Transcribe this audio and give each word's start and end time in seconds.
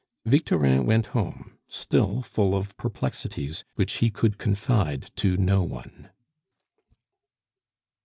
Victorin 0.25 0.87
went 0.87 1.05
home, 1.13 1.59
still 1.67 2.23
full 2.23 2.55
of 2.57 2.75
perplexities 2.75 3.63
which 3.75 3.97
he 3.99 4.09
could 4.09 4.39
confide 4.39 5.11
to 5.17 5.37
no 5.37 5.61
one. 5.61 6.09